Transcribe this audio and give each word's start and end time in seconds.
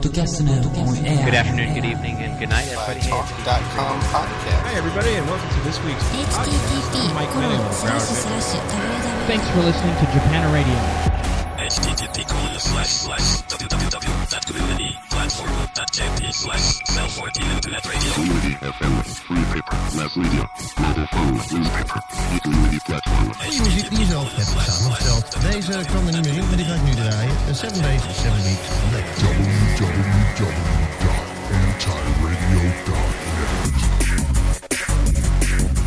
Podcast. 0.00 0.40
Good 0.40 0.48
afternoon, 1.34 1.74
good 1.74 1.84
evening, 1.84 2.16
and 2.24 2.38
good 2.38 2.48
night, 2.48 2.66
everybody. 2.72 3.00
Talk.com 3.00 4.00
podcast. 4.08 4.62
Hi, 4.64 4.72
everybody, 4.74 5.12
and 5.12 5.26
welcome 5.28 5.50
to 5.50 5.60
this 5.60 5.78
week's 5.84 6.02
podcast. 6.08 7.12
Mike 7.12 7.28
Thanks 9.28 9.44
for 9.52 9.60
listening 9.60 9.92
to 10.00 10.06
Japan 10.08 10.48
Radio. 10.56 10.72
http 11.60 12.24
colon 12.26 12.56
slash 12.58 12.88
slash 12.88 13.42
www.communityplatform.jp 13.52 16.32
slash 16.32 16.80
cell 16.88 17.06
14 17.08 17.44
internet 17.50 17.84
radio. 17.84 18.12
Community 18.12 18.54
FM, 18.64 19.04
free 19.04 19.44
paper, 19.52 19.76
mass 20.00 20.16
media, 20.16 20.48
mobile 20.80 21.06
phone, 21.12 21.36
newspaper, 21.52 22.00
community 22.42 22.80
platform. 22.86 23.32
Die 23.50 23.60
muziek 23.62 23.88
die 23.90 23.98
je 23.98 24.04
zelf 24.06 24.36
hebt 24.36 24.48
samengesteld. 24.48 25.36
Deze 25.50 25.72
kwam 25.86 26.06
er 26.06 26.12
niet 26.12 26.24
meer 26.24 26.36
in, 26.36 26.46
maar 26.46 26.56
die 26.56 26.64
ga 26.66 26.74
ik 26.74 26.82
nu 26.82 26.94
draaien. 26.94 27.32
7 27.52 27.82
days, 27.82 28.02
7 28.02 28.42
weeks, 28.42 28.68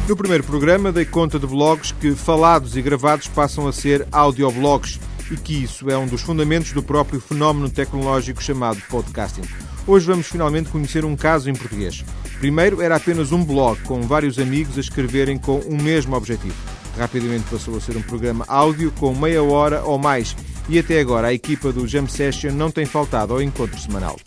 No 0.07 0.17
primeiro 0.17 0.43
programa 0.43 0.91
dei 0.91 1.05
conta 1.05 1.38
de 1.38 1.45
blogs 1.45 1.91
que, 1.91 2.16
falados 2.16 2.75
e 2.75 2.81
gravados, 2.81 3.27
passam 3.27 3.67
a 3.67 3.73
ser 3.73 4.07
audioblogs 4.11 4.99
e 5.29 5.38
que 5.38 5.63
isso 5.63 5.91
é 5.91 5.97
um 5.97 6.07
dos 6.07 6.21
fundamentos 6.21 6.71
do 6.71 6.81
próprio 6.81 7.21
fenómeno 7.21 7.69
tecnológico 7.69 8.41
chamado 8.41 8.81
podcasting. 8.89 9.43
Hoje 9.85 10.07
vamos 10.07 10.27
finalmente 10.27 10.69
conhecer 10.69 11.05
um 11.05 11.16
caso 11.16 11.49
em 11.49 11.53
português. 11.53 12.03
Primeiro 12.39 12.81
era 12.81 12.95
apenas 12.95 13.31
um 13.31 13.44
blog 13.44 13.80
com 13.83 14.02
vários 14.02 14.39
amigos 14.39 14.75
a 14.77 14.81
escreverem 14.81 15.38
com 15.38 15.59
o 15.59 15.80
mesmo 15.80 16.16
objetivo. 16.16 16.55
Rapidamente 16.97 17.45
passou 17.49 17.77
a 17.77 17.81
ser 17.81 17.95
um 17.95 18.02
programa 18.02 18.44
áudio 18.47 18.91
com 18.99 19.13
meia 19.16 19.44
hora 19.44 19.83
ou 19.83 19.99
mais 19.99 20.35
e 20.70 20.80
até 20.80 20.99
agora 20.99 21.27
a 21.27 21.34
equipa 21.34 21.72
do 21.72 21.88
Jam 21.88 22.08
Session 22.08 22.52
não 22.52 22.72
tem 22.72 22.85
faltado 22.85 23.34
ao 23.34 23.41
encontro 23.41 23.80
semanal. 23.80 24.17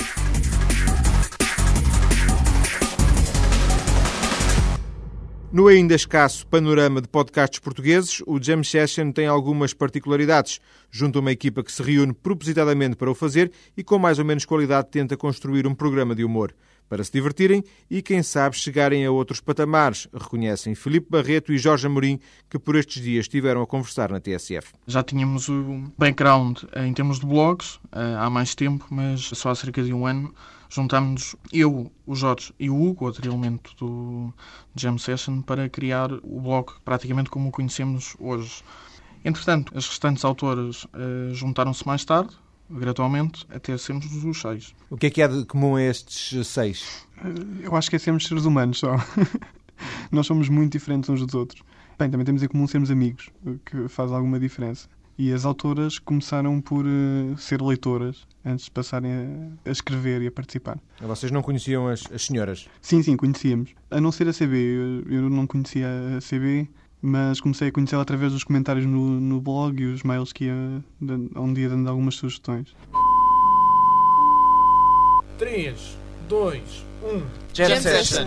No 5.56 5.68
ainda 5.68 5.94
escasso 5.94 6.46
panorama 6.46 7.00
de 7.00 7.08
podcasts 7.08 7.58
portugueses, 7.58 8.22
o 8.26 8.38
Jam 8.38 8.62
Session 8.62 9.10
tem 9.10 9.26
algumas 9.26 9.72
particularidades. 9.72 10.60
Junto 10.90 11.18
a 11.18 11.22
uma 11.22 11.32
equipa 11.32 11.62
que 11.62 11.72
se 11.72 11.82
reúne 11.82 12.12
propositadamente 12.12 12.94
para 12.94 13.10
o 13.10 13.14
fazer 13.14 13.50
e 13.74 13.82
com 13.82 13.98
mais 13.98 14.18
ou 14.18 14.24
menos 14.24 14.44
qualidade 14.44 14.88
tenta 14.90 15.16
construir 15.16 15.66
um 15.66 15.74
programa 15.74 16.14
de 16.14 16.24
humor. 16.24 16.54
Para 16.88 17.02
se 17.02 17.12
divertirem 17.12 17.64
e, 17.90 18.00
quem 18.00 18.22
sabe, 18.22 18.56
chegarem 18.56 19.04
a 19.04 19.10
outros 19.10 19.40
patamares, 19.40 20.08
reconhecem 20.12 20.74
Filipe 20.74 21.08
Barreto 21.10 21.52
e 21.52 21.58
Jorge 21.58 21.86
Amorim, 21.86 22.20
que 22.48 22.58
por 22.58 22.76
estes 22.76 23.02
dias 23.02 23.24
estiveram 23.24 23.62
a 23.62 23.66
conversar 23.66 24.10
na 24.10 24.20
TSF. 24.20 24.72
Já 24.86 25.02
tínhamos 25.02 25.48
o 25.48 25.84
background 25.98 26.62
em 26.76 26.92
termos 26.92 27.18
de 27.18 27.26
blogs 27.26 27.80
eh, 27.92 28.16
há 28.18 28.30
mais 28.30 28.54
tempo, 28.54 28.86
mas 28.90 29.22
só 29.22 29.50
há 29.50 29.54
cerca 29.54 29.82
de 29.82 29.92
um 29.92 30.06
ano 30.06 30.32
juntámos-nos, 30.68 31.36
eu, 31.52 31.90
o 32.06 32.14
Jorge 32.14 32.52
e 32.58 32.68
o 32.68 32.80
Hugo, 32.80 33.06
outro 33.06 33.26
elemento 33.26 33.74
do 33.78 34.32
Jam 34.74 34.98
Session, 34.98 35.42
para 35.42 35.68
criar 35.68 36.12
o 36.12 36.40
blog 36.40 36.72
praticamente 36.84 37.30
como 37.30 37.48
o 37.48 37.52
conhecemos 37.52 38.16
hoje. 38.18 38.62
Entretanto, 39.24 39.76
as 39.76 39.88
restantes 39.88 40.24
autoras 40.24 40.86
eh, 40.94 41.32
juntaram-se 41.32 41.86
mais 41.86 42.04
tarde, 42.04 42.36
gradualmente, 42.70 43.46
até 43.50 43.76
sermos 43.76 44.06
os 44.24 44.40
seis. 44.40 44.74
O 44.90 44.96
que 44.96 45.06
é 45.06 45.10
que 45.10 45.22
há 45.22 45.26
de 45.26 45.44
comum 45.44 45.76
a 45.76 45.82
estes 45.82 46.46
seis? 46.46 47.06
Eu 47.62 47.74
acho 47.74 47.88
que 47.88 47.96
é 47.96 47.98
sermos 47.98 48.26
seres 48.26 48.44
humanos 48.44 48.78
só. 48.78 48.96
Nós 50.10 50.26
somos 50.26 50.48
muito 50.48 50.72
diferentes 50.72 51.08
uns 51.10 51.20
dos 51.20 51.34
outros. 51.34 51.62
Bem, 51.98 52.10
também 52.10 52.26
temos 52.26 52.42
em 52.42 52.48
comum 52.48 52.66
sermos 52.66 52.90
amigos, 52.90 53.30
o 53.44 53.58
que 53.58 53.88
faz 53.88 54.12
alguma 54.12 54.38
diferença. 54.38 54.88
E 55.18 55.32
as 55.32 55.46
autoras 55.46 55.98
começaram 55.98 56.60
por 56.60 56.84
uh, 56.84 57.38
ser 57.38 57.62
leitoras 57.62 58.26
antes 58.44 58.66
de 58.66 58.70
passarem 58.70 59.10
a, 59.10 59.68
a, 59.68 59.72
escrever 59.72 60.20
e 60.20 60.26
a 60.26 60.30
participar. 60.30 60.78
Vocês 61.00 61.32
não 61.32 61.40
conheciam 61.40 61.88
as, 61.88 62.04
as, 62.12 62.26
senhoras? 62.26 62.68
Sim, 62.82 63.02
sim, 63.02 63.16
conhecíamos. 63.16 63.70
A 63.90 63.98
não 63.98 64.12
ser 64.12 64.28
a 64.28 64.32
CB. 64.32 64.56
Eu, 64.56 65.10
eu 65.10 65.30
não 65.30 65.46
conhecia 65.46 65.88
a 65.88 66.20
CB, 66.20 66.68
mas 67.06 67.40
comecei 67.40 67.68
a 67.68 67.72
conhecê-la 67.72 68.02
através 68.02 68.32
dos 68.32 68.42
comentários 68.42 68.84
no, 68.84 69.20
no 69.20 69.40
blog 69.40 69.80
e 69.80 69.86
os 69.86 70.02
mails 70.02 70.32
que 70.32 70.46
ia 70.46 70.84
onde 71.36 71.60
ia 71.60 71.68
dando 71.68 71.88
algumas 71.88 72.16
sugestões. 72.16 72.74
3, 75.38 75.96
2, 76.28 76.84
1. 77.04 77.22
Jam, 77.54 77.68
Jam 77.68 77.80
Session. 77.80 78.26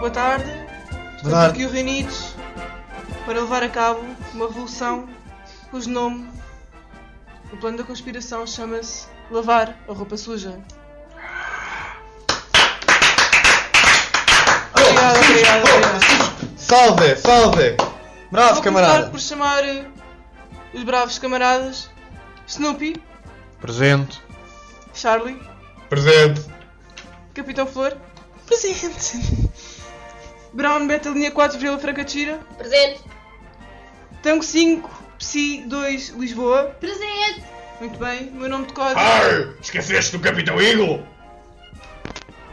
Boa 0.00 0.10
tarde. 0.10 0.44
Estamos 1.16 1.38
aqui 1.38 1.66
reunidos 1.66 2.34
para 3.24 3.40
levar 3.40 3.62
a 3.62 3.70
cabo 3.70 4.04
uma 4.34 4.48
revolução 4.48 5.08
cujo 5.70 5.90
nome, 5.90 6.28
o 7.52 7.56
plano 7.56 7.78
da 7.78 7.84
conspiração, 7.84 8.46
chama-se 8.46 9.06
Lavar 9.30 9.76
a 9.88 9.92
Roupa 9.92 10.16
Suja. 10.16 10.58
Obrigado, 14.74 15.18
obrigado, 15.18 15.64
obrigado. 15.64 16.56
Salve, 16.56 17.16
salve! 17.16 17.76
Bravo, 18.30 18.54
Vou 18.54 18.62
camarada! 18.62 19.10
por 19.10 19.20
chamar 19.20 19.64
eh, 19.64 19.86
os 20.74 20.82
bravos 20.82 21.18
camaradas 21.18 21.88
Snoopy, 22.46 23.00
Presente. 23.60 24.20
Charlie, 24.94 25.40
Presente. 25.88 26.42
Capitão 27.34 27.66
Flor, 27.66 27.96
presente. 28.46 29.50
Brown 30.52 30.86
Beta 30.86 31.10
linha 31.10 31.30
4 31.30 31.58
Vila 31.58 31.78
Franca 31.78 32.04
de 32.04 32.10
Xira, 32.12 32.40
Presente. 32.56 33.00
Tango 34.22 34.42
5 34.42 34.95
Psi 35.26 35.64
2 35.66 36.10
Lisboa, 36.10 36.66
Presente. 36.78 37.42
Muito 37.80 37.98
bem, 37.98 38.28
o 38.28 38.36
meu 38.36 38.48
nome 38.48 38.66
de 38.66 38.72
código. 38.72 39.00
Ai, 39.00 39.52
esqueceste 39.60 40.16
do 40.16 40.22
Capitão 40.22 40.60
Eagle? 40.60 41.02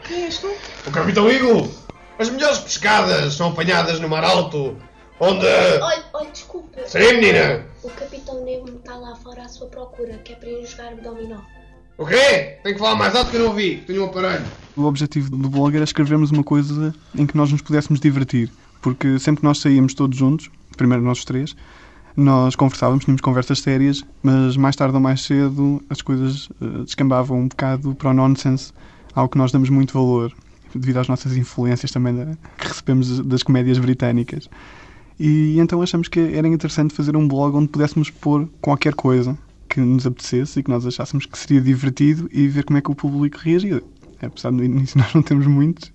Quem 0.08 0.24
és 0.24 0.40
tu? 0.40 0.52
O 0.88 0.92
Capitão 0.92 1.30
Eagle! 1.30 1.70
As 2.18 2.32
melhores 2.32 2.58
pescadas 2.58 3.36
são 3.36 3.50
apanhadas 3.50 4.00
no 4.00 4.10
mar 4.10 4.24
alto, 4.24 4.76
onde. 5.20 5.46
Olha, 5.46 6.04
olha, 6.14 6.32
desculpa. 6.32 6.80
Sim, 6.88 7.14
menina! 7.14 7.64
O 7.84 7.92
Capitão 7.92 8.44
Negro 8.44 8.76
está 8.76 8.96
lá 8.96 9.16
fora 9.18 9.44
à 9.44 9.48
sua 9.48 9.68
procura, 9.68 10.18
que 10.18 10.34
é 10.34 10.36
para 10.36 10.50
ir 10.50 10.66
jogar 10.66 10.96
dominó. 10.96 11.42
O 11.96 12.08
quê? 12.08 12.58
Tenho 12.64 12.76
que 12.76 12.80
falar 12.80 12.96
mais 12.96 13.16
alto 13.16 13.30
que 13.30 13.38
eu 13.38 13.42
não 13.42 13.50
ouvi, 13.50 13.84
tenho 13.86 14.02
um 14.02 14.06
aparelho. 14.08 14.46
O 14.76 14.86
objetivo 14.86 15.30
do 15.30 15.48
blog 15.48 15.76
era 15.76 15.84
escrevermos 15.84 16.32
uma 16.32 16.44
coisa 16.44 16.92
em 17.14 17.28
que 17.28 17.38
nós 17.38 17.52
nos 17.52 17.62
pudéssemos 17.62 18.00
divertir, 18.00 18.52
porque 18.82 19.20
sempre 19.20 19.42
que 19.42 19.46
nós 19.46 19.60
saíamos 19.60 19.94
todos 19.94 20.18
juntos, 20.18 20.50
primeiro 20.76 21.04
nós 21.04 21.24
três, 21.24 21.56
nós 22.16 22.56
conversávamos, 22.56 23.04
tínhamos 23.04 23.22
conversas 23.22 23.60
sérias, 23.60 24.06
mas 24.22 24.56
mais 24.56 24.76
tarde 24.76 24.96
ou 24.96 25.02
mais 25.02 25.22
cedo 25.22 25.82
as 25.90 26.02
coisas 26.02 26.48
uh, 26.62 26.84
descambavam 26.84 27.40
um 27.40 27.48
bocado 27.48 27.96
para 27.96 28.12
o 28.12 28.14
nonsense, 28.14 28.72
ao 29.16 29.28
que 29.28 29.38
nós 29.38 29.52
damos 29.52 29.70
muito 29.70 29.94
valor, 29.94 30.32
devido 30.74 30.98
às 30.98 31.08
nossas 31.08 31.36
influências 31.36 31.92
também 31.92 32.16
da, 32.16 32.26
que 32.58 32.68
recebemos 32.68 33.20
das 33.22 33.42
comédias 33.42 33.80
britânicas. 33.80 34.50
E 35.20 35.60
então 35.60 35.82
achamos 35.82 36.08
que 36.08 36.20
era 36.20 36.48
interessante 36.48 36.94
fazer 36.94 37.16
um 37.16 37.28
blog 37.28 37.56
onde 37.56 37.68
pudéssemos 37.68 38.10
pôr 38.10 38.48
qualquer 38.62 38.94
coisa 38.94 39.38
que 39.70 39.80
nos 39.80 40.06
apetecesse 40.06 40.60
e 40.60 40.64
que 40.64 40.70
nós 40.70 40.86
achássemos 40.86 41.26
que 41.26 41.38
seria 41.38 41.62
divertido 41.62 42.30
e 42.32 42.48
ver 42.48 42.64
como 42.64 42.78
é 42.78 42.82
que 42.82 42.92
o 42.92 42.96
público 42.96 43.38
reagia. 43.40 43.82
Apesar 44.22 44.52
de 44.52 44.58
no 44.58 44.64
início 44.64 44.98
nós 45.02 45.14
não 45.14 45.22
temos 45.22 45.48
muitos, 45.48 45.92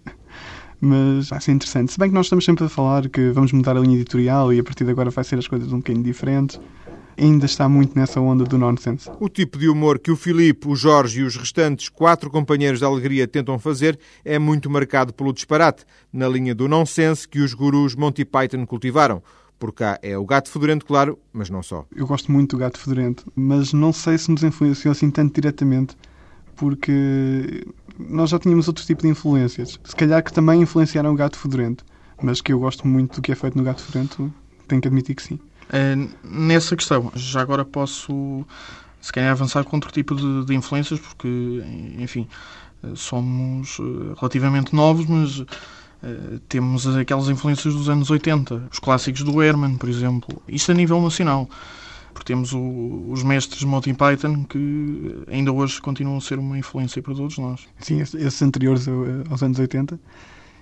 mas 0.81 1.29
vai 1.29 1.41
ser 1.41 1.53
interessante. 1.53 1.93
Se 1.93 1.99
bem 1.99 2.09
que 2.09 2.15
nós 2.15 2.27
estamos 2.27 2.45
sempre 2.45 2.65
a 2.65 2.69
falar 2.69 3.09
que 3.09 3.31
vamos 3.31 3.53
mudar 3.53 3.77
a 3.77 3.81
linha 3.81 3.97
editorial 3.97 4.53
e 4.53 4.61
a 4.61 4.65
partir 4.65 4.85
de 4.85 4.91
agora 4.91 5.11
vai 5.11 5.25
ser 5.25 5.39
as 5.39 5.49
coisas 5.49 5.73
um 5.73 5.79
bocadinho 5.79 6.05
diferentes, 6.05 6.61
ainda 7.19 7.47
está 7.47 7.69
muito 7.69 7.99
nessa 7.99 8.21
onda 8.21 8.45
do 8.45 8.57
nonsense. 8.57 9.11
O 9.19 9.29
tipo 9.29 9.59
de 9.59 9.69
humor 9.69 9.99
que 9.99 10.11
o 10.11 10.17
Filipe, 10.17 10.69
o 10.69 10.77
Jorge 10.77 11.21
e 11.21 11.23
os 11.25 11.37
restantes 11.37 11.89
quatro 11.89 12.31
companheiros 12.31 12.81
da 12.81 12.87
alegria 12.87 13.27
tentam 13.27 13.59
fazer 13.59 13.99
é 14.25 14.39
muito 14.39 14.71
marcado 14.71 15.13
pelo 15.13 15.33
disparate, 15.33 15.85
na 16.13 16.29
linha 16.29 16.55
do 16.55 16.69
nonsense 16.69 17.27
que 17.27 17.41
os 17.41 17.53
gurus 17.53 17.97
Monty 17.97 18.25
Python 18.25 18.65
cultivaram. 18.65 19.23
Por 19.59 19.73
cá 19.73 19.99
é 20.01 20.17
o 20.17 20.25
gato 20.25 20.49
fedorento, 20.49 20.87
claro, 20.87 21.19
mas 21.33 21.51
não 21.51 21.65
só. 21.65 21.85
Eu 21.95 22.07
gosto 22.07 22.31
muito 22.31 22.55
do 22.55 22.61
gato 22.61 22.79
fedorento, 22.79 23.25
mas 23.35 23.73
não 23.73 23.93
sei 23.93 24.17
se 24.17 24.31
nos 24.31 24.45
influenciou 24.45 24.93
assim 24.93 25.11
tanto 25.11 25.35
diretamente, 25.35 25.97
porque 26.55 27.67
nós 27.99 28.31
já 28.31 28.39
tínhamos 28.39 28.69
outro 28.69 28.85
tipo 28.85 29.03
de 29.03 29.09
influências. 29.09 29.79
Se 29.85 29.97
calhar 29.97 30.23
que 30.23 30.33
também 30.33 30.63
influenciaram 30.63 31.13
o 31.13 31.17
gato 31.17 31.39
fedorento, 31.39 31.85
mas 32.23 32.41
que 32.41 32.53
eu 32.53 32.59
gosto 32.59 32.87
muito 32.87 33.17
do 33.17 33.23
que 33.23 33.33
é 33.33 33.35
feito 33.35 33.57
no 33.57 33.65
gato 33.65 33.83
fedorento, 33.83 34.33
tenho 34.67 34.81
que 34.81 34.89
admitir 34.89 35.17
que 35.17 35.23
sim. 35.23 35.35
Uh, 35.69 36.09
nessa 36.23 36.77
questão, 36.77 37.11
já 37.15 37.41
agora 37.41 37.65
posso, 37.65 38.45
se 39.01 39.13
calhar, 39.13 39.33
avançar 39.33 39.65
com 39.65 39.77
outro 39.77 39.93
tipo 39.93 40.15
de, 40.15 40.47
de 40.47 40.55
influências, 40.55 40.99
porque, 40.99 41.63
enfim, 41.99 42.27
somos 42.95 43.79
relativamente 44.19 44.75
novos, 44.75 45.07
mas 45.07 45.45
Uh, 46.01 46.39
temos 46.49 46.87
aquelas 46.97 47.29
influências 47.29 47.75
dos 47.75 47.89
anos 47.89 48.09
80, 48.09 48.69
os 48.71 48.79
clássicos 48.79 49.25
do 49.25 49.43
Herman, 49.43 49.77
por 49.77 49.89
exemplo. 49.89 50.41
Isto 50.47 50.71
a 50.71 50.75
nível 50.75 51.03
nacional. 51.03 51.49
Porque 52.13 52.27
temos 52.33 52.53
o- 52.53 53.07
os 53.11 53.23
mestres 53.23 53.63
Monty 53.65 53.93
Python 53.95 54.45
que 54.45 55.17
ainda 55.29 55.53
hoje 55.53 55.81
continuam 55.81 56.19
a 56.19 56.21
ser 56.21 56.39
uma 56.39 56.59
influência 56.59 57.03
para 57.03 57.15
todos 57.15 57.39
nós. 57.39 57.67
Sim, 57.81 58.01
esses- 58.01 58.43
anteriores 58.43 58.89
ao- 58.89 59.05
aos 59.31 59.43
anos 59.43 59.59
80. 59.59 59.99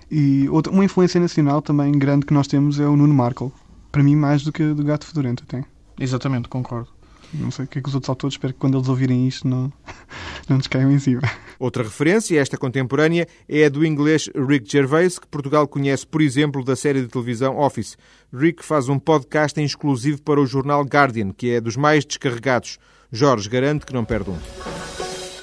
E 0.09 0.47
outra, 0.49 0.71
uma 0.71 0.85
influência 0.85 1.19
nacional 1.19 1.61
também 1.61 1.91
grande 1.91 2.25
que 2.25 2.33
nós 2.33 2.47
temos 2.47 2.79
é 2.79 2.85
o 2.87 2.95
Nuno 2.95 3.13
Markle. 3.13 3.51
Para 3.91 4.03
mim, 4.03 4.15
mais 4.15 4.43
do 4.43 4.51
que 4.51 4.73
do 4.73 4.83
Gato 4.83 5.05
Fedorento, 5.05 5.43
até. 5.47 5.63
Exatamente, 5.99 6.47
concordo. 6.47 6.89
Não 7.33 7.51
sei 7.51 7.65
o 7.65 7.67
que 7.67 7.79
é 7.79 7.81
que 7.81 7.89
os 7.89 7.95
outros 7.95 8.09
autores, 8.09 8.33
espero 8.35 8.53
que 8.53 8.59
quando 8.59 8.77
eles 8.77 8.87
ouvirem 8.87 9.27
isto 9.27 9.47
não, 9.47 9.71
não 10.47 10.57
nos 10.57 10.67
caiam 10.67 10.91
em 10.91 10.99
cima. 10.99 11.21
Outra 11.59 11.83
referência, 11.83 12.39
esta 12.39 12.57
contemporânea, 12.57 13.27
é 13.49 13.65
a 13.65 13.69
do 13.69 13.85
inglês 13.85 14.29
Rick 14.33 14.71
Gervais, 14.71 15.19
que 15.19 15.27
Portugal 15.27 15.67
conhece, 15.67 16.05
por 16.07 16.21
exemplo, 16.21 16.63
da 16.63 16.75
série 16.75 17.01
de 17.01 17.07
televisão 17.07 17.57
Office. 17.57 17.97
Rick 18.33 18.63
faz 18.63 18.87
um 18.87 18.97
podcast 18.97 19.59
em 19.59 19.65
exclusivo 19.65 20.21
para 20.21 20.39
o 20.39 20.45
jornal 20.45 20.83
Guardian, 20.83 21.31
que 21.31 21.51
é 21.51 21.61
dos 21.61 21.75
mais 21.75 22.05
descarregados. 22.05 22.77
Jorge 23.11 23.49
garante 23.49 23.85
que 23.85 23.93
não 23.93 24.05
perde 24.05 24.29
um. 24.29 24.37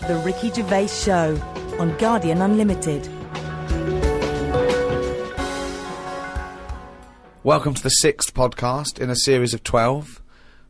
The 0.06 0.22
Ricky 0.24 0.54
Gervais 0.54 0.90
Show 0.90 1.34
on 1.80 1.88
Guardian 1.98 2.44
Unlimited. 2.44 3.08
Welcome 7.42 7.74
to 7.74 7.82
the 7.82 7.90
sixth 7.90 8.32
podcast 8.32 9.02
in 9.02 9.10
a 9.10 9.16
series 9.16 9.52
of 9.52 9.62
12. 9.64 10.23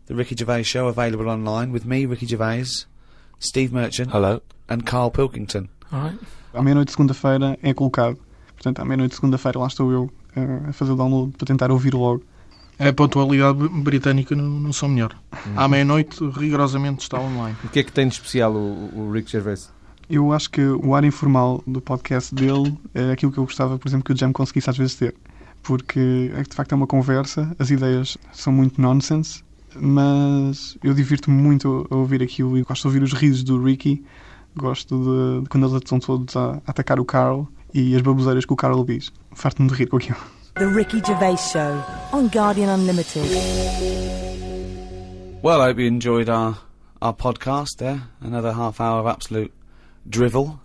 The 0.07 0.15
Ricky 0.15 0.37
Gervais 0.37 0.67
Show 0.67 0.89
available 0.89 1.31
online 1.31 1.73
with 1.73 1.87
me, 1.87 2.05
Ricky 2.05 2.27
Gervais, 2.27 2.87
Steve 3.41 3.73
Merchant. 3.73 4.11
Hello. 4.13 4.41
And 4.69 4.85
Carl 4.85 5.11
Pilkington. 5.11 5.69
Alright. 5.93 6.19
À 6.53 6.63
meia-noite 6.63 6.89
de 6.89 6.93
segunda-feira 6.93 7.59
é 7.63 7.73
colocado. 7.73 8.19
Portanto, 8.55 8.81
à 8.81 8.85
meia-noite 8.85 9.11
de 9.11 9.17
segunda-feira 9.17 9.59
lá 9.59 9.67
estou 9.67 9.91
eu 9.91 10.11
eh, 10.37 10.69
a 10.69 10.73
fazer 10.73 10.93
o 10.93 10.97
download 10.97 11.33
para 11.37 11.47
tentar 11.47 11.71
ouvir 11.71 11.95
logo. 11.95 12.23
A 12.79 12.93
pontualidade 12.93 13.69
britânica 13.69 14.35
não, 14.35 14.45
não 14.45 14.73
são 14.73 14.89
melhor. 14.89 15.17
À 15.57 15.69
meia-noite, 15.69 16.23
rigorosamente, 16.31 17.03
está 17.03 17.19
online. 17.19 17.57
O 17.65 17.69
que 17.69 17.79
é 17.79 17.83
que 17.83 17.93
tem 17.93 18.07
de 18.07 18.15
especial 18.15 18.53
o, 18.53 18.91
o 18.95 19.13
Rick 19.13 19.31
Gervais? 19.31 19.73
Eu 20.11 20.33
acho 20.33 20.51
que 20.51 20.61
o 20.61 20.95
ar 20.95 21.03
informal 21.05 21.63
do 21.67 21.81
podcast 21.81 22.35
dele 22.35 22.77
é 22.95 23.13
aquilo 23.13 23.33
que 23.33 23.39
eu 23.39 23.45
gostava, 23.45 23.79
por 23.79 23.89
exemplo, 23.89 24.05
que 24.05 24.13
o 24.13 24.17
Jam 24.17 24.33
conseguisse 24.33 24.69
às 24.69 24.77
vezes 24.77 24.95
ter. 24.97 25.15
Porque 25.63 26.31
é 26.35 26.43
que, 26.43 26.51
de 26.51 26.55
facto 26.57 26.73
é 26.73 26.75
uma 26.75 26.87
conversa, 26.87 27.55
as 27.59 27.71
ideias 27.71 28.19
são 28.33 28.53
muito 28.53 28.81
nonsense, 28.81 29.43
mas 29.77 30.77
eu 30.83 30.95
divirto-me 30.95 31.37
muito 31.37 31.87
a 31.91 31.97
ouvir 31.97 32.23
aquilo 32.23 32.57
e 32.57 32.63
gosto 32.63 32.83
de 32.83 32.89
ouvir 32.89 33.03
os 33.03 33.13
risos 33.13 33.43
do 33.43 33.63
Ricky, 33.63 34.05
gosto 34.57 34.99
de, 34.99 35.43
de 35.43 35.49
quando 35.49 35.65
eles 35.67 35.77
estão 35.77 35.99
todos 35.99 36.37
a, 36.37 36.61
atacar 36.67 36.99
o 37.01 37.05
Carl 37.05 37.47
e 37.73 37.95
as 37.95 38.03
baboseiras 38.03 38.45
que 38.45 38.53
o 38.53 38.57
Carl 38.57 38.85
diz. 38.85 39.13
Farto-me 39.33 39.69
de 39.69 39.75
rir 39.75 39.89
com 39.89 39.97
aquilo. 39.97 40.19
The 40.55 40.67
Ricky 40.67 41.03
Gervais 41.05 41.41
Show 41.51 41.83
on 42.13 42.29
Guardian 42.29 42.73
Unlimited. 42.73 43.25
Well, 45.43 45.61
I 45.61 45.67
hope 45.67 45.81
you 45.81 45.89
enjoyed 45.89 46.29
our, 46.29 46.57
our 47.03 47.13
podcast 47.13 47.77
there. 47.79 48.01
Another 48.21 48.53
half 48.53 48.81
hour 48.81 49.01
of 49.01 49.07
absolute 49.07 49.53
drivel. 50.09 50.61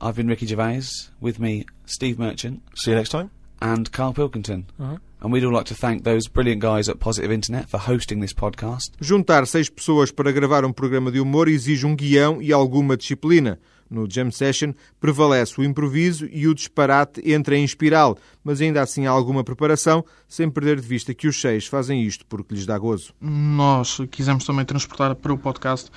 I've 0.00 0.16
been 0.16 0.26
Ricky 0.26 0.46
Gervais. 0.46 1.10
With 1.20 1.38
me, 1.38 1.66
Steve 1.84 2.18
Merchant. 2.18 2.62
See 2.76 2.90
you 2.90 2.96
next 2.96 3.10
time. 3.10 3.30
And 3.60 3.90
Carl 3.92 4.14
Pilkington. 4.14 4.66
Alright. 4.80 5.00
And 5.20 5.32
we'd 5.32 5.44
all 5.44 5.52
like 5.52 5.66
to 5.68 5.74
thank 5.74 6.04
those 6.04 6.28
brilliant 6.28 6.60
guys 6.60 6.88
at 6.88 6.98
Positive 6.98 7.32
Internet 7.32 7.68
for 7.68 7.78
hosting 7.78 8.20
this 8.20 8.34
podcast. 8.34 8.92
Juntar 9.00 9.46
seis 9.46 9.70
pessoas 9.70 10.12
para 10.12 10.30
gravar 10.30 10.64
um 10.64 10.72
programa 10.72 11.10
de 11.10 11.18
humor 11.18 11.48
exige 11.48 11.86
um 11.86 11.96
guião 11.96 12.42
e 12.42 12.52
alguma 12.52 12.96
disciplina. 12.96 13.58
No 13.88 14.06
Jam 14.10 14.30
Session 14.30 14.72
prevalece 15.00 15.60
o 15.60 15.64
improviso 15.64 16.28
e 16.30 16.46
o 16.46 16.54
disparate 16.54 17.22
entra 17.24 17.56
em 17.56 17.64
espiral, 17.64 18.18
mas 18.44 18.60
ainda 18.60 18.82
assim 18.82 19.06
há 19.06 19.10
alguma 19.10 19.44
preparação, 19.44 20.04
sem 20.28 20.50
perder 20.50 20.80
de 20.80 20.86
vista 20.86 21.14
que 21.14 21.28
os 21.28 21.40
seis 21.40 21.66
fazem 21.66 22.02
isto 22.02 22.26
porque 22.26 22.54
lhes 22.54 22.66
dá 22.66 22.76
gozo. 22.76 23.14
Nós 23.20 23.98
quisemos 24.10 24.44
também 24.44 24.64
transportar 24.64 25.14
para 25.14 25.32
o 25.32 25.38
podcast 25.38 25.90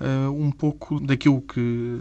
eh, 0.00 0.28
um 0.28 0.50
pouco 0.50 1.00
daquilo 1.00 1.40
que 1.40 1.98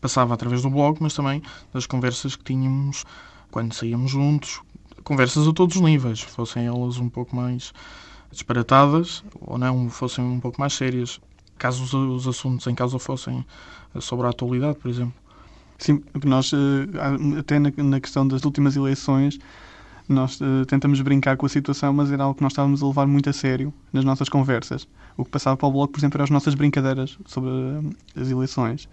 passava 0.00 0.32
através 0.32 0.62
do 0.62 0.70
blog, 0.70 0.98
mas 1.00 1.12
também 1.12 1.42
das 1.72 1.86
conversas 1.86 2.36
que 2.36 2.44
tínhamos 2.44 3.04
quando 3.50 3.74
saíamos 3.74 4.10
juntos. 4.10 4.60
Conversas 5.04 5.46
a 5.46 5.52
todos 5.52 5.76
os 5.76 5.82
níveis, 5.82 6.22
fossem 6.22 6.64
elas 6.64 6.96
um 6.96 7.10
pouco 7.10 7.36
mais 7.36 7.74
disparatadas 8.30 9.22
ou 9.38 9.58
não, 9.58 9.90
fossem 9.90 10.24
um 10.24 10.40
pouco 10.40 10.58
mais 10.58 10.72
sérias. 10.72 11.20
Caso 11.58 11.84
os, 11.84 11.92
os 11.92 12.26
assuntos 12.26 12.66
em 12.66 12.74
causa 12.74 12.98
fossem 12.98 13.44
sobre 14.00 14.26
a 14.26 14.30
atualidade, 14.30 14.78
por 14.78 14.88
exemplo. 14.90 15.12
Sim, 15.78 16.02
nós, 16.24 16.52
eh, 16.54 17.38
até 17.38 17.58
na, 17.58 17.70
na 17.76 18.00
questão 18.00 18.26
das 18.26 18.44
últimas 18.44 18.76
eleições, 18.76 19.38
nós 20.08 20.40
eh, 20.40 20.64
tentamos 20.64 20.98
brincar 21.02 21.36
com 21.36 21.44
a 21.44 21.50
situação, 21.50 21.92
mas 21.92 22.10
era 22.10 22.24
algo 22.24 22.36
que 22.36 22.42
nós 22.42 22.52
estávamos 22.52 22.82
a 22.82 22.86
levar 22.86 23.06
muito 23.06 23.28
a 23.28 23.32
sério 23.32 23.74
nas 23.92 24.06
nossas 24.06 24.30
conversas. 24.30 24.88
O 25.18 25.24
que 25.24 25.30
passava 25.30 25.54
para 25.54 25.68
o 25.68 25.72
blog, 25.72 25.92
por 25.92 26.00
exemplo, 26.00 26.16
eram 26.16 26.24
as 26.24 26.30
nossas 26.30 26.54
brincadeiras 26.54 27.18
sobre 27.26 27.50
eh, 27.50 28.20
as 28.20 28.30
eleições 28.30 28.88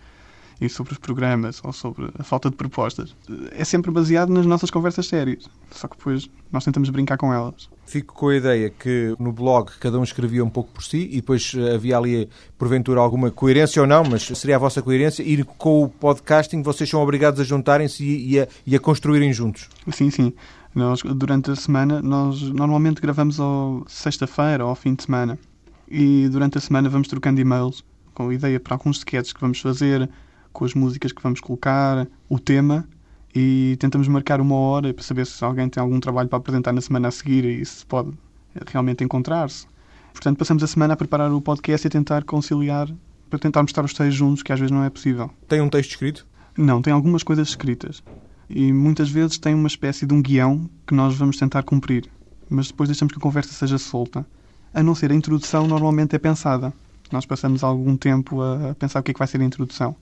e 0.62 0.70
sobre 0.70 0.94
os 0.94 1.00
programas 1.00 1.60
ou 1.64 1.74
sobre 1.74 2.10
a 2.18 2.24
falta 2.24 2.50
de 2.50 2.56
propostas. 2.56 3.16
É 3.52 3.66
sempre 3.66 3.90
baseado 3.90 4.30
nas 4.30 4.46
nossas 4.46 4.70
conversas 4.70 5.08
sérias, 5.08 5.50
só 5.72 5.88
que 5.88 5.98
depois 5.98 6.30
nós 6.52 6.64
tentamos 6.64 6.92
brincar 6.92 7.18
com 7.18 7.34
elas. 7.34 7.68
Fico 7.84 8.14
com 8.14 8.30
a 8.30 8.36
ideia 8.36 8.70
que 8.70 9.16
no 9.20 9.34
blog 9.34 9.72
cada 9.80 10.00
um 10.00 10.04
escrevia 10.04 10.46
um 10.46 10.50
pouco 10.50 10.72
por 10.72 10.84
si 10.84 11.10
e 11.12 11.16
depois 11.16 11.52
havia 11.74 11.98
ali, 11.98 12.30
porventura, 12.60 13.02
alguma 13.02 13.32
coerência 13.32 13.82
ou 13.82 13.88
não, 13.88 14.04
mas 14.04 14.24
seria 14.24 14.56
a 14.56 14.60
vossa 14.60 14.82
coerência. 14.84 15.24
E 15.24 15.44
com 15.44 15.84
o 15.84 15.90
podcasting 15.90 16.62
vocês 16.62 16.88
são 16.88 17.02
obrigados 17.02 17.40
a 17.40 17.44
juntarem-se 17.44 18.04
e, 18.04 18.34
e 18.34 18.40
a, 18.40 18.48
e 18.66 18.76
a 18.76 18.80
construírem 18.80 19.34
juntos. 19.34 19.68
Sim, 19.92 20.12
sim. 20.12 20.32
Nós, 20.74 21.02
durante 21.02 21.52
a 21.52 21.56
semana, 21.56 22.02
nós 22.02 22.42
normalmente 22.44 23.02
gravamos 23.02 23.40
ao 23.40 23.84
sexta-feira 23.88 24.64
ou 24.64 24.70
ao 24.70 24.76
fim 24.76 24.94
de 24.94 25.04
semana. 25.04 25.38
E 25.90 26.30
durante 26.30 26.58
a 26.58 26.62
semana 26.62 26.88
vamos 26.88 27.10
trocando 27.10 27.42
e-mails 27.42 27.84
com 28.14 28.32
ideia 28.32 28.60
para 28.60 28.76
alguns 28.76 29.00
sketches 29.00 29.34
que 29.34 29.42
vamos 29.42 29.60
fazer, 29.60 30.10
com 30.52 30.66
as 30.66 30.74
músicas 30.74 31.12
que 31.12 31.22
vamos 31.22 31.40
colocar, 31.40 32.08
o 32.30 32.40
tema. 32.40 32.88
E 33.34 33.78
tentamos 33.80 34.08
marcar 34.08 34.42
uma 34.42 34.56
hora 34.56 34.94
para 34.94 35.04
saber 35.04 35.26
se 35.26 35.44
alguém 35.44 35.70
tem 35.70 35.82
algum 35.82 36.00
trabalho 36.00 36.28
para 36.28 36.38
apresentar 36.38 36.74
na 36.74 36.82
semana 36.82 37.08
a 37.08 37.12
seguir 37.12 37.46
e 37.46 37.66
se 37.66 37.86
pode 37.86 38.12
realmente 38.68 39.04
encontrar-se. 39.04 39.66
Portanto, 40.12 40.38
passamos 40.38 40.64
a 40.64 40.68
semana 40.68 40.94
a 40.94 40.98
preparar 40.98 41.32
o 41.32 41.42
podcast 41.42 41.86
e 41.86 41.88
a 41.88 41.92
tentar 41.92 42.24
conciliar, 42.26 42.90
para 43.30 43.40
tentar 43.40 43.62
mostrar 43.62 43.86
os 43.86 43.94
três 43.94 44.14
juntos, 44.14 44.44
que 44.44 44.52
às 44.52 44.60
vezes 44.60 44.72
não 44.72 44.84
é 44.84 44.90
possível. 44.90 45.32
Tem 45.48 45.62
um 45.62 45.70
texto 45.70 45.92
escrito? 45.92 46.28
Não, 46.58 46.82
tem 46.82 46.92
algumas 46.92 47.24
coisas 47.24 47.48
escritas. 47.48 48.04
E 48.50 48.74
muitas 48.74 49.10
vezes 49.10 49.38
tem 49.38 49.56
uma 49.56 49.68
espécie 49.68 50.06
de 50.06 50.14
um 50.14 50.22
guião 50.22 50.70
que 50.86 50.94
nós 50.94 51.16
vamos 51.16 51.38
tentar 51.38 51.64
cumprir. 51.64 52.10
Mas 52.50 52.68
depois 52.68 52.90
deixamos 52.90 53.14
que 53.14 53.18
a 53.18 53.22
conversa 53.22 53.54
seja 53.54 53.78
solta. 53.78 54.26
A 54.74 54.84
não 54.84 54.94
ser 54.94 55.12
a 55.12 55.16
introdução, 55.16 55.68
normalmente 55.68 56.16
é 56.16 56.20
pensada. 56.20 56.74
Nós 57.12 57.26
passamos 57.26 57.64
algum 57.64 57.96
tempo 57.96 58.42
a 58.42 58.72
a 58.72 58.76
pensar 58.76 59.00
o 59.00 59.04
que 59.04 59.12
é 59.12 59.14
que 59.14 59.20
vai 59.20 59.28
ser 59.28 59.40
a 59.40 59.46
introdução. 59.46 59.96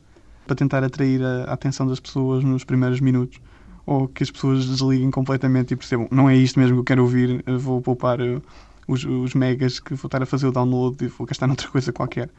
Para 0.49 0.55
tentar 0.55 0.83
atrair 0.83 1.21
a 1.23 1.53
atenção 1.53 1.85
das 1.85 1.99
pessoas 1.99 2.43
nos 2.43 2.63
primeiros 2.63 2.99
minutos. 2.99 3.39
Ou 3.85 4.07
que 4.07 4.23
as 4.23 4.31
pessoas 4.31 4.65
desliguem 4.65 5.11
completamente 5.11 5.75
e 5.75 5.77
percebam 5.77 6.07
não 6.09 6.27
é 6.27 6.35
isto 6.35 6.59
mesmo 6.59 6.77
que 6.77 6.79
eu 6.79 6.83
quero 6.83 7.03
ouvir, 7.03 7.43
vou 7.59 7.79
poupar 7.83 8.19
eh, 8.19 8.41
os, 8.87 9.03
os 9.05 9.35
megas 9.35 9.79
que 9.79 9.93
vou 9.93 10.07
estar 10.07 10.23
a 10.23 10.25
fazer 10.25 10.47
o 10.47 10.51
download 10.51 11.05
e 11.05 11.07
vou 11.07 11.27
gastar 11.27 11.45
noutra 11.47 11.67
coisa 11.67 11.93
qualquer. 11.93 12.31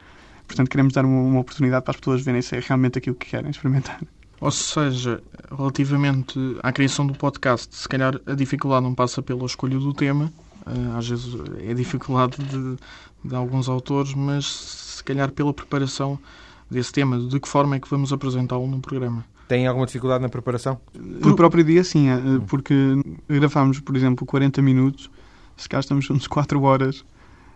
Portanto, 0.45 0.69
queremos 0.69 0.91
dar 0.91 1.05
uma, 1.05 1.21
uma 1.21 1.39
oportunidade 1.39 1.85
para 1.85 1.91
as 1.91 1.97
pessoas 2.01 2.21
verem 2.21 2.41
se 2.41 2.57
é 2.57 2.59
realmente 2.59 2.97
aquilo 2.97 3.15
que 3.15 3.27
querem 3.27 3.49
experimentar. 3.49 4.01
Ou 4.41 4.51
seja, 4.51 5.23
relativamente 5.49 6.37
à 6.61 6.73
criação 6.73 7.07
do 7.07 7.13
podcast, 7.13 7.73
se 7.73 7.87
calhar 7.87 8.19
a 8.25 8.33
dificuldade 8.33 8.83
não 8.83 8.93
passa 8.93 9.21
pela 9.21 9.45
escolha 9.45 9.79
do 9.79 9.93
tema, 9.93 10.29
eh, 10.65 10.97
às 10.97 11.07
vezes 11.07 11.33
é 11.65 11.73
dificuldade 11.73 12.35
de, 12.43 12.75
de 13.23 13.35
alguns 13.35 13.69
autores, 13.69 14.13
mas 14.13 14.45
se 14.45 15.01
calhar 15.01 15.31
pela 15.31 15.53
preparação 15.53 16.19
desse 16.71 16.91
tema, 16.91 17.19
de 17.19 17.39
que 17.39 17.47
forma 17.47 17.75
é 17.75 17.79
que 17.79 17.89
vamos 17.89 18.13
apresentá-lo 18.13 18.65
no 18.65 18.79
programa. 18.79 19.25
Tem 19.47 19.67
alguma 19.67 19.85
dificuldade 19.85 20.21
na 20.21 20.29
preparação? 20.29 20.79
No 20.95 21.35
próprio 21.35 21.63
dia, 21.63 21.83
sim, 21.83 22.09
eh, 22.09 22.17
porque 22.47 22.73
gravámos, 23.27 23.81
por 23.81 23.97
exemplo, 23.97 24.25
40 24.25 24.61
minutos, 24.61 25.11
se 25.57 25.67
calhar 25.67 25.81
estamos 25.81 26.05
juntos 26.05 26.25
4 26.27 26.61
horas 26.63 27.03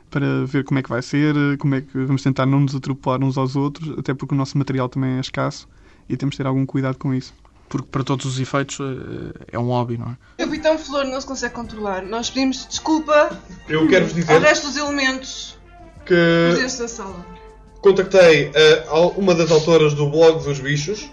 para 0.10 0.46
ver 0.46 0.66
como 0.66 0.78
é 0.78 0.84
que 0.84 0.90
vai 0.90 1.02
ser, 1.02 1.34
eh, 1.36 1.58
como 1.58 1.76
é 1.76 1.82
que 1.82 1.98
vamos 2.06 2.22
tentar 2.22 2.46
não 2.46 2.60
nos 2.60 2.76
atropelar 2.76 3.24
uns 3.24 3.38
aos 3.38 3.56
outros, 3.56 3.98
até 3.98 4.14
porque 4.14 4.36
o 4.36 4.38
nosso 4.38 4.58
material 4.58 4.90
também 4.90 5.12
é 5.12 5.20
escasso 5.22 5.70
e 6.10 6.18
temos 6.18 6.34
de 6.34 6.38
ter 6.38 6.48
algum 6.48 6.66
cuidado 6.66 6.98
com 6.98 7.14
isso. 7.14 7.34
Porque 7.70 7.88
para 7.90 8.04
todos 8.04 8.26
os 8.26 8.40
efeitos 8.40 8.78
eh, 8.82 9.46
é 9.54 9.58
um 9.58 9.68
hobby, 9.68 9.98
não 9.98 10.08
é? 10.08 10.44
O 10.44 10.48
Capitão 10.48 10.78
Flor 10.78 11.06
não 11.06 11.20
se 11.22 11.26
consegue 11.26 11.54
controlar. 11.54 12.04
Nós 12.04 12.30
pedimos 12.30 12.68
desculpa 12.68 13.40
Eu 13.70 13.88
quero-vos 13.88 14.14
dizer 14.14 14.34
ao 14.34 14.42
resto 14.42 14.68
dos 14.68 14.76
elementos 14.76 15.58
que 16.06 16.14
presentes 16.52 16.80
na 16.80 16.88
sala. 16.90 17.45
Contactei 17.86 18.52
a- 18.56 18.90
a 18.90 19.00
uma 19.10 19.36
das 19.36 19.52
autoras 19.52 19.94
do 19.94 20.08
blog 20.10 20.44
dos 20.44 20.60
bichos 20.60 21.08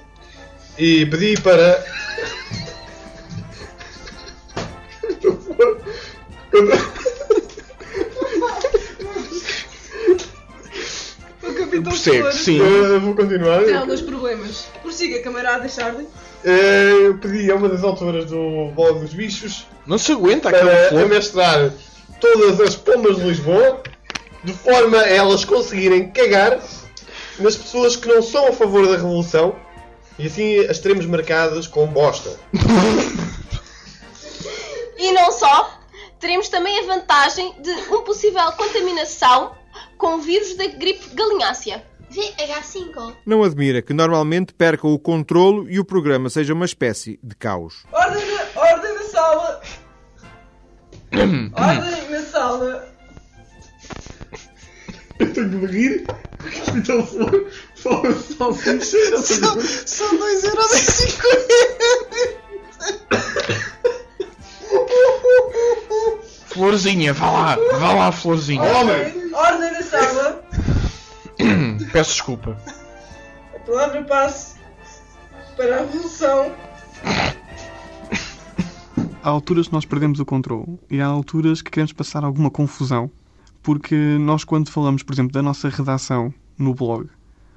e 0.78 1.04
pedi 1.04 1.38
para. 1.42 1.84
O 11.42 11.52
Capitão 11.54 11.82
Percebo, 11.92 12.32
sim. 12.32 12.58
Eu 12.58 13.00
vou 13.00 13.14
continuar. 13.14 13.64
tem 13.64 13.74
alguns 13.76 14.00
problemas. 14.00 14.66
Prossiga, 14.82 15.20
camarada 15.20 15.68
Charlie. 15.68 16.06
Eh, 16.44 16.92
Eu 17.06 17.18
pedi 17.18 17.50
a 17.50 17.54
uma 17.56 17.68
das 17.68 17.82
autoras 17.82 18.26
do 18.26 18.70
blog 18.74 19.00
dos 19.00 19.12
bichos 19.14 19.66
Não 19.86 19.96
se 19.98 20.12
aguenta 20.12 20.48
aquela 20.48 20.70
para 20.70 20.88
flor. 20.88 21.02
amestrar 21.04 21.70
todas 22.20 22.60
as 22.60 22.74
pombas 22.76 23.16
de 23.16 23.22
Lisboa 23.22 23.80
de 24.44 24.52
forma 24.52 24.98
a 24.98 25.08
elas 25.08 25.44
conseguirem 25.44 26.10
cagar 26.10 26.60
nas 27.38 27.56
pessoas 27.56 27.96
que 27.96 28.08
não 28.08 28.22
são 28.22 28.48
a 28.48 28.52
favor 28.52 28.86
da 28.86 28.96
revolução 28.96 29.56
e 30.18 30.26
assim 30.26 30.58
as 30.66 30.78
teremos 30.78 31.06
marcadas 31.06 31.66
com 31.66 31.86
bosta. 31.86 32.38
E 34.98 35.12
não 35.12 35.32
só, 35.32 35.80
teremos 36.20 36.48
também 36.48 36.78
a 36.78 36.82
vantagem 36.86 37.54
de 37.60 37.70
uma 37.88 38.02
possível 38.02 38.40
contaminação 38.52 39.52
com 39.98 40.14
o 40.14 40.20
vírus 40.20 40.54
da 40.56 40.66
gripe 40.66 41.14
galinhácea. 41.14 41.84
VH5. 42.12 43.16
Não 43.24 43.42
admira 43.42 43.80
que 43.80 43.94
normalmente 43.94 44.52
percam 44.52 44.92
o 44.92 44.98
controlo 44.98 45.68
e 45.68 45.80
o 45.80 45.84
programa 45.84 46.28
seja 46.28 46.52
uma 46.52 46.66
espécie 46.66 47.18
de 47.22 47.34
caos. 47.34 47.86
Ordem 47.90 48.22
na, 48.26 48.60
ordem 48.60 48.94
na 48.94 49.02
sala! 49.04 49.62
ordem 51.56 52.10
na 52.10 52.20
sala! 52.20 52.91
Tenho 55.42 55.66
de 55.66 55.66
rir 55.66 56.06
porque 56.38 56.70
então 56.70 57.04
sincero. 58.54 59.22
São 59.86 60.16
2 60.16 60.44
euros 60.44 60.72
e 60.72 60.78
50! 60.78 61.22
Florzinha, 66.46 67.12
vá 67.12 67.30
lá, 67.30 67.56
vá 67.78 67.94
lá, 67.94 68.12
Florzinha. 68.12 68.62
Ordem, 68.62 69.34
ordem 69.34 69.72
na 69.72 69.82
sala! 69.82 70.44
Peço 71.92 72.12
desculpa. 72.12 72.56
A 73.54 73.58
palavra 73.60 74.04
passe 74.04 74.56
para 75.56 75.76
a 75.76 75.78
revolução. 75.80 76.52
Há 79.22 79.28
alturas 79.28 79.66
que 79.66 79.72
nós 79.72 79.84
perdemos 79.84 80.20
o 80.20 80.24
controle 80.24 80.78
e 80.90 81.00
há 81.00 81.06
alturas 81.06 81.62
que 81.62 81.70
queremos 81.70 81.92
passar 81.92 82.22
alguma 82.22 82.50
confusão. 82.50 83.10
Porque 83.62 83.94
nós, 84.18 84.44
quando 84.44 84.70
falamos, 84.70 85.02
por 85.02 85.12
exemplo, 85.12 85.32
da 85.32 85.42
nossa 85.42 85.68
redação 85.68 86.32
no 86.58 86.74
blog, 86.74 87.08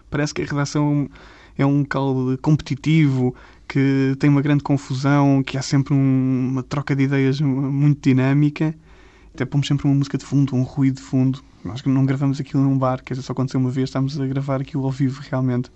parece 0.09 0.33
que 0.33 0.41
a 0.41 0.45
redação 0.45 1.09
é 1.57 1.65
um 1.65 1.83
caldo 1.83 2.37
competitivo, 2.41 3.33
que 3.67 4.15
tem 4.19 4.29
uma 4.29 4.41
grande 4.41 4.63
confusão, 4.63 5.41
que 5.41 5.57
há 5.57 5.61
sempre 5.61 5.93
um- 5.93 6.49
uma 6.51 6.63
troca 6.63 6.95
de 6.95 7.03
ideias 7.03 7.41
muito 7.41 8.01
dinâmica. 8.01 8.75
Até 9.33 9.45
pomos 9.45 9.67
sempre 9.67 9.87
uma 9.87 9.95
música 9.95 10.17
de 10.17 10.25
fundo, 10.25 10.55
um 10.55 10.61
ruído 10.61 10.95
de 10.95 11.01
fundo. 11.01 11.43
Nós 11.63 11.83
não 11.83 12.05
gravamos 12.05 12.39
aquilo 12.39 12.61
num 12.63 12.77
bar, 12.77 13.01
dizer, 13.03 13.21
só 13.21 13.33
aconteceu 13.33 13.59
uma 13.59 13.71
vez, 13.71 13.89
estamos 13.89 14.19
a 14.19 14.25
gravar 14.27 14.61
aquilo 14.61 14.85
ao 14.85 14.91
vivo 14.91 15.21
realmente, 15.29 15.71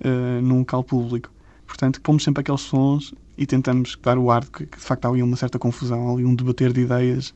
eh, 0.00 0.40
num 0.40 0.60
local 0.60 0.84
público. 0.84 1.30
Portanto, 1.66 2.00
pomos 2.00 2.22
sempre 2.22 2.40
aqueles 2.42 2.60
sons 2.60 3.12
e 3.36 3.44
tentamos 3.44 3.98
dar 4.00 4.16
o 4.16 4.30
ar 4.30 4.44
de 4.44 4.50
que, 4.50 4.66
que, 4.66 4.78
de 4.78 4.84
facto 4.84 5.06
há 5.06 5.08
ali 5.08 5.22
uma 5.22 5.36
certa 5.36 5.58
confusão, 5.58 6.14
ali 6.14 6.24
um 6.24 6.34
debater 6.34 6.72
de 6.72 6.82
ideias, 6.82 7.34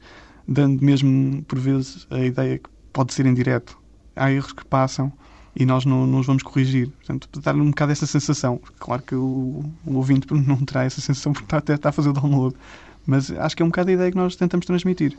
dando 0.49 0.83
mesmo, 0.85 1.43
por 1.45 1.59
vezes, 1.59 2.07
a 2.11 2.21
ideia 2.21 2.59
que 2.59 2.71
pode 2.93 3.15
ser 3.15 3.27
em 3.27 3.35
direto. 3.35 3.79
Há 4.17 4.33
erros 4.33 4.53
que 4.53 4.65
passam 4.65 5.13
e 5.55 5.67
nós 5.67 5.85
não, 5.85 6.07
não 6.07 6.21
os 6.21 6.27
vamos 6.27 6.43
corrigir. 6.43 6.89
Portanto, 6.91 7.29
dar 7.41 7.55
um 7.55 7.71
bocado 7.71 7.93
essa 7.93 8.07
sensação. 8.07 8.61
Claro 8.81 9.03
que 9.03 9.15
o, 9.15 9.65
o 9.87 9.95
ouvinte 9.97 10.27
não 10.35 10.57
terá 10.65 10.85
essa 10.85 11.01
sensação 11.01 11.33
porque 11.33 11.45
está, 11.57 11.75
está 11.75 11.91
a 11.91 11.93
fazer 11.93 12.11
o 12.11 12.13
download. 12.13 12.57
Mas 13.07 13.31
acho 13.31 13.57
que 13.57 13.63
é 13.63 13.67
um 13.67 13.69
bocado 13.71 13.91
a 13.91 13.95
ideia 13.95 14.11
que 14.11 14.17
nós 14.17 14.37
tentamos 14.37 14.67
transmitir. 14.67 15.17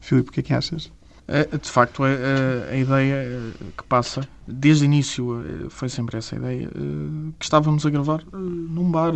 Filipe, 0.00 0.30
o 0.30 0.32
que 0.32 0.40
é 0.40 0.42
que 0.42 0.54
achas? 0.54 0.92
É, 1.28 1.44
de 1.56 1.70
facto, 1.70 2.02
a, 2.02 2.08
a- 2.08 2.72
a 2.72 2.76
ideia 2.76 3.14
eh, 3.14 3.52
que 3.76 3.84
passa, 3.84 4.28
desde 4.46 4.84
o 4.84 4.86
início, 4.86 5.40
eh, 5.40 5.66
foi 5.70 5.88
sempre 5.88 6.18
essa 6.18 6.34
ideia, 6.36 6.66
eh, 6.66 7.32
que 7.38 7.44
estávamos 7.44 7.86
a 7.86 7.90
gravar 7.90 8.22
num 8.32 8.90
bar, 8.90 9.12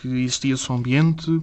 que 0.00 0.08
existia 0.24 0.56
som 0.56 0.76
ambiente, 0.76 1.40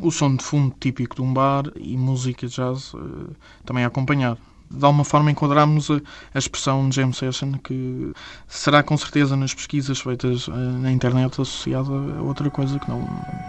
o 0.00 0.10
som 0.10 0.34
de 0.34 0.42
fundo 0.42 0.74
típico 0.78 1.16
de 1.16 1.22
um 1.22 1.32
bar 1.32 1.64
e 1.76 1.96
música 1.96 2.46
jazz 2.46 2.92
eh, 2.94 3.32
também 3.64 3.84
a 3.84 3.88
acompanhar. 3.88 4.36
De 4.70 4.84
alguma 4.84 5.04
forma 5.04 5.30
enquadrámos 5.30 5.90
a, 5.90 6.00
a 6.34 6.38
expressão 6.38 6.90
jam 6.90 7.12
session, 7.12 7.52
que 7.62 8.12
será 8.48 8.82
com 8.82 8.96
certeza 8.96 9.36
nas 9.36 9.52
pesquisas 9.52 10.00
feitas 10.00 10.48
eh, 10.48 10.52
na 10.52 10.90
internet 10.90 11.32
associada 11.32 11.92
a 11.92 12.22
outra 12.22 12.50
coisa 12.50 12.78
que 12.78 12.88
não 12.88 13.06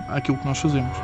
àquilo 0.09 0.37
que 0.37 0.45
nós 0.45 0.59
fazemos. 0.59 0.97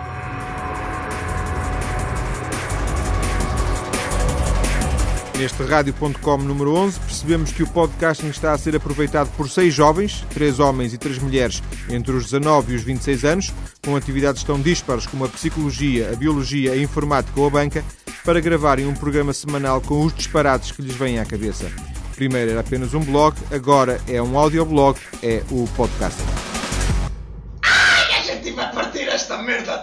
Neste 5.40 5.64
Rádio.com 5.64 6.38
número 6.40 6.76
11, 6.76 7.00
percebemos 7.00 7.54
que 7.54 7.64
o 7.64 7.68
podcasting 7.68 8.28
está 8.28 8.52
a 8.52 8.58
ser 8.58 8.76
aproveitado 8.76 9.30
por 9.38 9.50
seis 9.50 9.74
jovens, 9.74 10.26
três 10.34 10.60
homens 10.60 10.94
e 10.94 10.98
três 10.98 11.18
mulheres, 11.18 11.64
entre 11.90 12.12
os 12.12 12.26
19 12.26 12.74
e 12.74 12.76
os 12.76 12.84
26 12.84 13.24
anos, 13.24 13.54
com 13.82 13.96
atividades 13.96 14.44
tão 14.44 14.60
dispares 14.60 15.08
como 15.08 15.24
a 15.24 15.30
psicologia, 15.30 16.12
a 16.12 16.16
biologia, 16.18 16.74
a 16.74 16.78
informática 16.78 17.40
ou 17.40 17.48
a 17.48 17.50
banca, 17.50 17.86
para 18.26 18.42
gravarem 18.42 18.86
um 18.86 18.94
programa 18.94 19.32
semanal 19.32 19.80
com 19.80 20.04
os 20.04 20.14
disparates 20.14 20.74
que 20.74 20.82
lhes 20.82 20.98
vêm 20.98 21.20
à 21.20 21.26
cabeça. 21.26 21.72
Primeiro 22.18 22.52
era 22.52 22.60
apenas 22.60 22.94
um 22.94 23.00
blog, 23.00 23.34
agora 23.50 24.02
é 24.10 24.22
um 24.22 24.38
audioblog, 24.38 25.00
é 25.24 25.42
o 25.52 25.66
podcasting. 25.78 26.22
Ai, 27.64 28.20
a 28.20 28.24
gente 28.24 28.52
vai 28.52 28.70
partir 28.74 29.08
esta 29.08 29.42
merda 29.42 29.79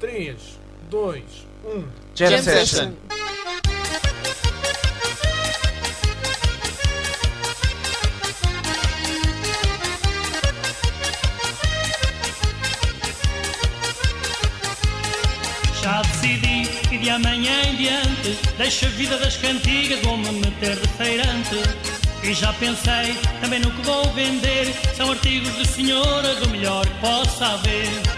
Três, 0.00 0.58
dois, 0.88 1.46
um. 1.62 1.84
Jam 2.14 2.42
session. 2.42 2.92
Já 15.82 16.00
decidi 16.00 16.53
de 17.04 17.10
amanhã 17.10 17.62
em 17.68 17.76
diante 17.76 18.38
Deixo 18.56 18.86
a 18.86 18.88
vida 18.88 19.18
das 19.18 19.36
cantigas, 19.36 20.00
vou-me 20.00 20.30
meter 20.32 20.76
de 20.76 20.88
feirante. 20.88 21.56
E 22.22 22.32
já 22.32 22.52
pensei 22.54 23.14
também 23.40 23.60
no 23.60 23.70
que 23.70 23.82
vou 23.82 24.10
vender 24.12 24.74
São 24.96 25.10
artigos 25.10 25.54
de 25.56 25.66
senhora 25.68 26.34
do 26.36 26.48
melhor 26.48 26.86
que 26.86 27.00
possa 27.00 27.46
haver 27.46 28.13